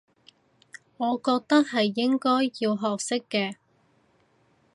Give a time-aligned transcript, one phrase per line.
[0.97, 2.29] 我覺得係應該
[2.61, 3.57] 要學識嘅